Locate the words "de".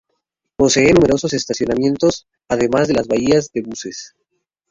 2.87-2.95, 3.53-3.61